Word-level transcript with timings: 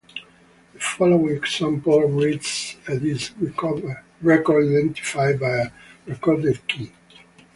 The 0.73 0.79
following 0.79 1.35
example 1.35 2.01
reads 2.07 2.75
a 2.87 2.97
disk 2.97 3.35
record 4.23 4.69
identified 4.75 5.39
by 5.39 5.47
a 5.59 5.71
"recorded 6.07 6.67
key". 6.67 6.91